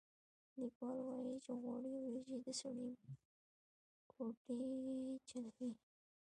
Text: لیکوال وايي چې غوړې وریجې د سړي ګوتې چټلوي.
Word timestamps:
لیکوال 0.59 0.97
وايي 1.07 1.35
چې 1.45 1.51
غوړې 1.61 1.93
وریجې 1.99 2.37
د 2.45 2.47
سړي 2.61 2.89
ګوتې 4.11 4.61
چټلوي. 5.29 5.71